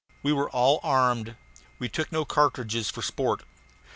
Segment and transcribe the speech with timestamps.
[0.23, 1.35] We were all armed.
[1.77, 3.43] We took no cartridges for sport.